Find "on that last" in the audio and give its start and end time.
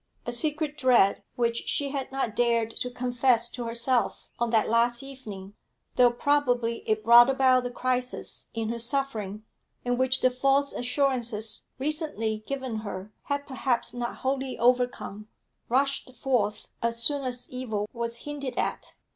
4.39-5.03